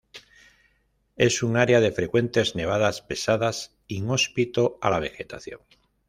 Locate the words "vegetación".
4.99-5.59